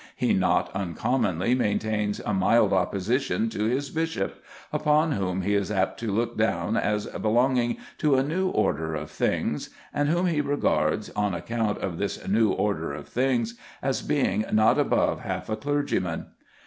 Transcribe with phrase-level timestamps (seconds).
[0.15, 4.43] He not uncommonly maintains a mild opposition to his bishop,
[4.73, 9.11] upon whom he is apt to look down as belonging to a new order of
[9.11, 14.43] things, and whom he regards, on account of this new order of things, as being
[14.51, 16.25] not above half a clergyman.